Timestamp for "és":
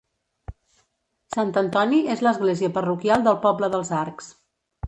2.15-2.25